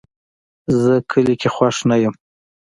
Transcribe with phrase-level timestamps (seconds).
[0.81, 2.13] زه کلي کې خوښ نه یم